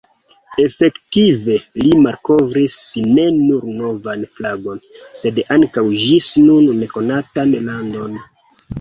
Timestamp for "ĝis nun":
6.09-6.75